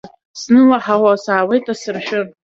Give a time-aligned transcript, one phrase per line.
[0.39, 2.19] Снылаҳауа саауеит асыршәы.